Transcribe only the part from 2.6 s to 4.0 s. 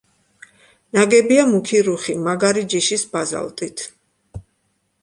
ჯიშის ბაზალტით.